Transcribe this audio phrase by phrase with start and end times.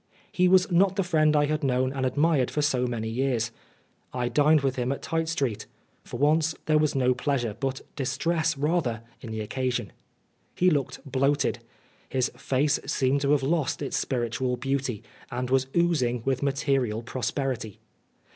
[0.31, 3.51] He was not the friend I had known and admired for so many years.
[4.11, 5.67] I dined with him at Tite Street:
[6.03, 9.93] for once there was no pleasure, but distress rather, in the occasion.
[10.55, 11.59] He looked bloated.
[12.09, 17.77] His face seemed to have lost its spiritual beauty, and was oozing witfi material prosperity.